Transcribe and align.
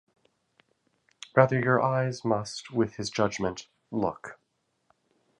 Rather 1.35 1.59
your 1.59 1.79
eyes 1.79 2.25
must 2.25 2.71
with 2.71 2.95
his 2.95 3.11
judgment 3.11 3.67
look. 3.91 4.39